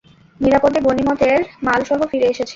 [0.39, 2.49] নিরাপদে গনীমতের মালসহ ফিরে এসেছেন।